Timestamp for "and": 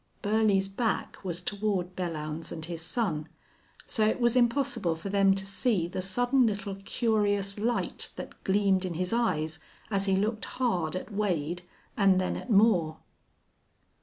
2.51-2.65, 11.95-12.19